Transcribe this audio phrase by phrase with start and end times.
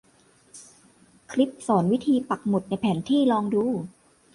[1.31, 3.63] คลิปสอนวิธีปักหมุดในแผนที่ลองดู